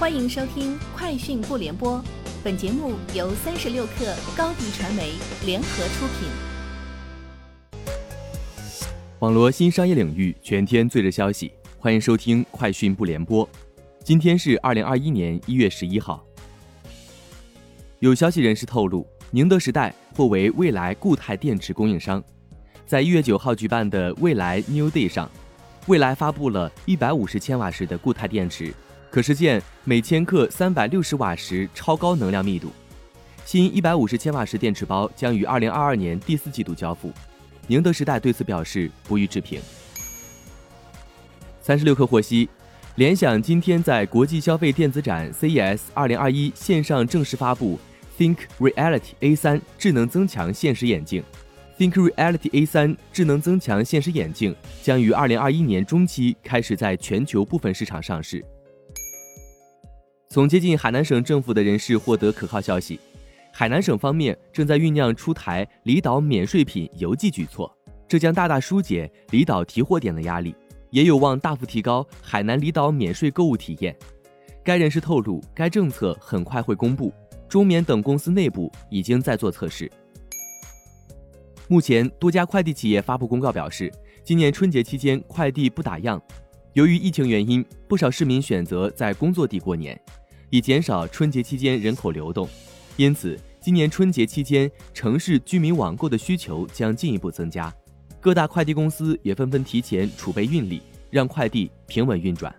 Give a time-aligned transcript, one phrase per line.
[0.00, 1.98] 欢迎收听《快讯不联播》，
[2.42, 5.12] 本节目由三十六克高低传媒
[5.44, 6.30] 联合出品。
[9.18, 13.46] 网罗新商业领域全天最热消息，欢迎收听《快讯不联播》。
[14.02, 16.24] 今天是二零二一年一月十一号。
[17.98, 22.24] 有消息人士透露，宁德时代或为未来固态电池供应商。
[22.86, 25.30] 在一月九号举办的未来 New Day 上，
[25.88, 28.72] 未来发布了一百五十千瓦时的固态电池。
[29.10, 32.70] 可实现每千克三百六十瓦时超高能量密度。
[33.44, 37.12] 新一百五十千瓦时电池包将于二零二二年第四季度交付。
[37.66, 39.60] 宁德时代对此表示不予置评。
[41.60, 42.48] 三十六氪获悉，
[42.94, 47.80] 联想今天在国际消费电子展 CES 二零二一线上正式发布
[48.16, 51.22] Think Reality A 三智能增强现实眼镜。
[51.76, 58.44] Think Reality A 三智能增强现实眼镜将于二零二一年中期开始在全球部分市场上市。
[60.32, 63.00] 从接近海南省政府的人士获得可靠消息，
[63.52, 67.68] 海南省方面正在酝酿出台离岛免税品邮寄举措，
[68.06, 70.54] 这将大大疏解离岛提货点的压力，
[70.90, 73.96] 也有望大幅提高海南离岛免税购物体验。
[74.62, 77.12] 该人士透露，该政策很快会公布，
[77.48, 79.90] 中免等公司内部已经在做测试。
[81.66, 86.20] 目前，多家快递企业发布公告表示，今年春节期间快递不打烊，
[86.74, 90.00] 由于疫情原因，不少市民选择在工作地过年。
[90.50, 92.48] 以减少春节期间人口流动，
[92.96, 97.72] 因此今年春节期间城市居民网购的需求将进一步增加。
[98.20, 102.54] 各大快递公司也纷纷提前储备运力，让快递平稳运转。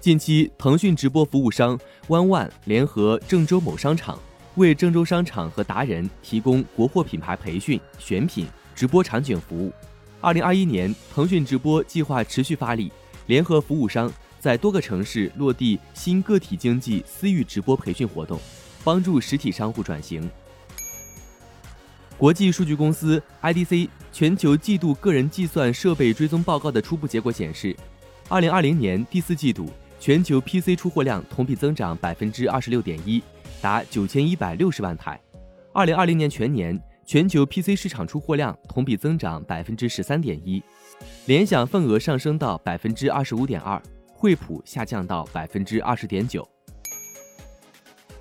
[0.00, 1.78] 近期，腾讯直播服务商
[2.08, 4.18] 弯万联合郑州某商场，
[4.54, 9.70] 为郑州商场和达人提供国货品牌培训、选品、直播场景服务。
[10.20, 12.90] 二零二一年，腾讯直播计划持续发力，
[13.26, 14.10] 联合服务商。
[14.46, 18.38] 在多个城市落地新个体经济私域直播培训活动，
[18.84, 20.30] 帮助实体商户转型。
[22.16, 27.76] 国际数据公司 IDC 全球季度个人计算设备追踪报告的初步结果显示，
[28.28, 29.68] 二零二零年第四季度
[29.98, 33.20] 全球 PC 出货量同比增长百分之二十六点一，
[33.60, 35.20] 达九千一百六十万台。
[35.72, 40.62] 二零二零年全年全球 PC 市场出货量同比增长百分之十三点一，
[41.24, 43.82] 联想份额上升到百分之二十五点二。
[44.26, 46.44] 惠普下降到百分之二十点九。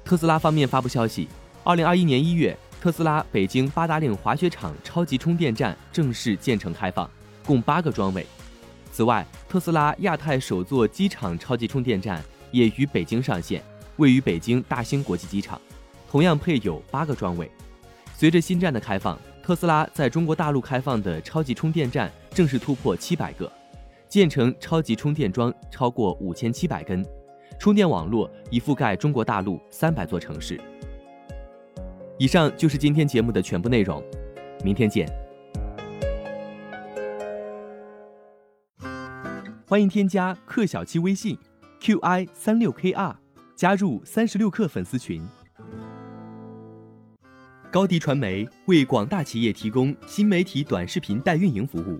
[0.04, 1.28] 特斯拉方面发布消息，
[1.64, 7.10] 二零二一年一月，特斯拉北京八达岭滑雪场超级充电站正式建成开放，
[7.44, 8.24] 共八个桩位。
[8.92, 13.64] 此外，特斯拉亚太首座机场超级充电站也于北京上线，
[13.96, 15.60] 位于北京大兴国际机场，
[16.08, 17.50] 同样配有八个桩位。
[18.16, 23.52] 随着新站的开放，特斯拉在中国大陆开放的超级充电站正式突破七百个。
[24.08, 27.06] 建成超级充电桩超过五千七百根，
[27.60, 30.60] 充电网络已覆盖中国大陆三百座城市。
[32.18, 34.04] 以上就是今天节目的全部内容，
[34.64, 35.06] 明天见。
[39.68, 41.38] 欢迎添加克小七微信
[41.82, 43.16] ，qi 三六 kr，
[43.56, 45.22] 加入三十六氪粉丝群。
[47.72, 52.00] 高迪传媒为广大企业提供新媒体短视频代运营服务。